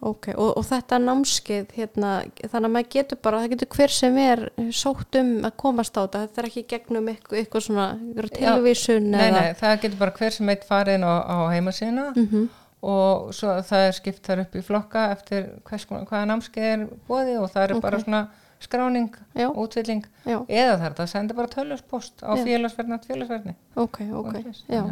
[0.00, 2.10] ok, og, og þetta námskeið, hérna,
[2.44, 4.42] þannig að maður getur bara, það getur hver sem er
[4.78, 8.38] sótt um að komast á þetta, þetta er ekki gegnum eitthvað, eitthvað svona, eitthvað Já.
[8.54, 12.48] tilvísun nei, nei, það getur bara hver sem eitt farið inn á, á heimasíðuna Mhm,
[12.88, 17.34] og svo það er skipt þar upp í flokka eftir hvers, hvaða námskeið er bóði
[17.42, 18.20] og það eru bara svona
[18.62, 22.44] skráning, já, útvilling já, eða þarf það að senda bara tölvuspost á Já.
[22.46, 24.38] félagsverðnat félagsverðni ok, ok,
[24.70, 24.82] já.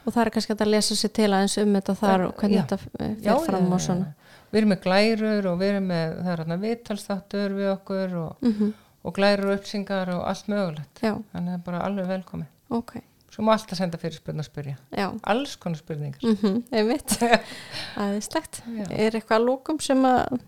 [0.00, 2.62] Og það er kannski að lesa sér til aðeins um þetta þar og hvernig Já.
[2.70, 4.06] þetta eh, fer fram og svona.
[4.50, 8.36] Við erum með glærur og við erum með, það er hérna viðtalstáttur við okkur og,
[8.46, 10.98] Mm og glærur og uppsingar og allt mögulegt.
[11.00, 12.44] Já, Þannig að það er bara alveg velkomi.
[12.70, 12.90] ok,
[13.30, 14.74] Svo má alltaf senda fyrir spurning og spyrja.
[14.92, 16.20] já, Alls konar spurningar.
[16.20, 17.14] mm einmitt,
[17.96, 18.60] aðeinslegt.
[18.76, 18.84] Já.
[18.90, 20.40] Er eitthvað að lókum sem að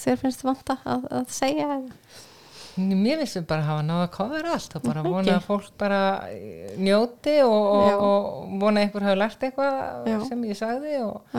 [0.00, 1.68] þér finnst vanta að, að segja?
[2.78, 5.70] Mér finnst við bara hafa náða að kofra allt og bara Það vona að fólk
[5.80, 6.00] bara
[6.30, 7.96] eh, njóti og, Já.
[7.96, 10.16] og, og vona að einhver hafi lært eitthvað Já.
[10.28, 11.36] sem ég sagði og,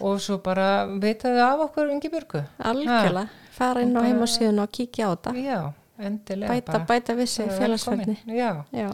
[0.00, 0.68] og svo bara
[1.02, 2.44] vitaðu af okkur ungi björgu.
[2.70, 3.26] algjörlega.
[3.58, 5.34] Fara inn á heimasíðun og kíkja á þetta.
[5.42, 5.60] Já,
[5.98, 8.14] endilega Bæta, bæta félagsfærni.
[8.14, 8.38] velkomin.
[8.38, 8.88] Já, Já,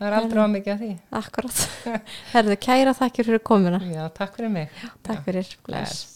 [0.00, 0.90] það er aldrei á mikið af því.
[1.22, 1.64] akkurat.
[2.34, 3.78] Herðu, kæra þakkir fyrir komuna.
[3.86, 4.68] Já, takk fyrir mig.
[5.06, 5.54] Takk fyrir.
[5.68, 6.06] Bless.